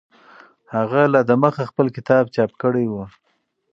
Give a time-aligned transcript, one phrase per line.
[0.75, 2.95] هغه لا دمخه خپل کتاب چاپ کړی و.